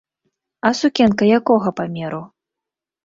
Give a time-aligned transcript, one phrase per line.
[0.69, 2.23] А сукенка якога памеру?